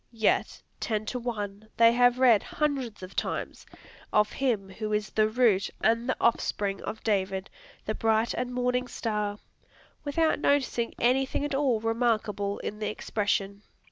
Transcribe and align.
Yet, 0.13 0.63
ten 0.79 1.05
to 1.13 1.19
one, 1.19 1.69
they 1.77 1.93
have 1.93 2.17
read, 2.17 2.41
hundreds 2.41 3.03
of 3.03 3.15
times, 3.15 3.67
of 4.11 4.31
him 4.31 4.69
who 4.71 4.91
is 4.91 5.11
"the 5.11 5.29
root 5.29 5.69
and 5.79 6.09
the 6.09 6.17
offspring 6.19 6.81
of 6.81 7.03
David, 7.03 7.51
the 7.85 7.93
bright 7.93 8.33
and 8.33 8.51
morning 8.51 8.87
star," 8.87 9.37
without 10.03 10.39
noticing 10.39 10.95
anything 10.99 11.45
at 11.45 11.53
all 11.53 11.79
remarkable 11.79 12.57
in 12.61 12.79
the 12.79 12.89
expression. 12.89 13.61